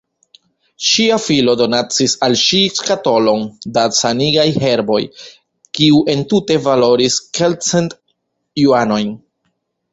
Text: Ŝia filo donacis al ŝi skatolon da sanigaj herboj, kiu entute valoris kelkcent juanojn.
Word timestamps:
Ŝia 0.91 1.17
filo 1.25 1.53
donacis 1.59 2.15
al 2.27 2.37
ŝi 2.43 2.61
skatolon 2.79 3.45
da 3.77 3.85
sanigaj 3.99 4.47
herboj, 4.65 4.99
kiu 5.79 6.03
entute 6.17 6.61
valoris 6.67 7.23
kelkcent 7.41 7.97
juanojn. 8.65 9.17